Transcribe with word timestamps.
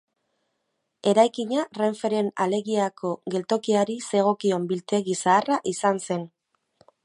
Eraikina 1.11 1.65
Renferen 1.79 2.31
Alegiako 2.45 3.13
geltokiari 3.35 3.99
zegokion 4.09 4.67
biltegi 4.73 5.19
zaharra 5.27 5.61
izan 5.77 6.05
zen. 6.09 6.29